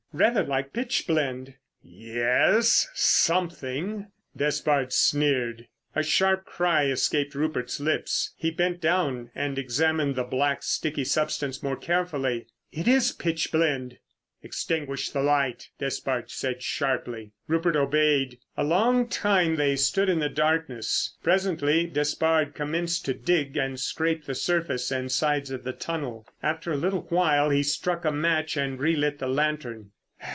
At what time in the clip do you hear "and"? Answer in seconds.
9.33-9.57, 23.55-23.79, 24.91-25.09, 28.57-28.77